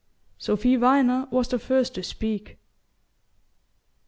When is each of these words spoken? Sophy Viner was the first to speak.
Sophy 0.39 0.77
Viner 0.77 1.27
was 1.29 1.49
the 1.49 1.59
first 1.59 1.93
to 1.93 2.01
speak. 2.01 2.57